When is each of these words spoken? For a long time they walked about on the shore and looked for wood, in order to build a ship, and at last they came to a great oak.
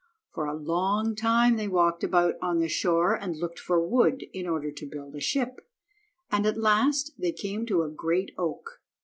For 0.33 0.47
a 0.47 0.55
long 0.55 1.15
time 1.15 1.57
they 1.57 1.67
walked 1.67 2.03
about 2.03 2.33
on 2.41 2.57
the 2.59 2.67
shore 2.67 3.13
and 3.13 3.35
looked 3.35 3.59
for 3.59 3.79
wood, 3.79 4.25
in 4.33 4.47
order 4.47 4.71
to 4.71 4.85
build 4.89 5.13
a 5.15 5.19
ship, 5.21 5.63
and 6.31 6.47
at 6.47 6.57
last 6.57 7.11
they 7.19 7.31
came 7.31 7.67
to 7.67 7.83
a 7.83 7.89
great 7.91 8.31
oak. 8.35 8.81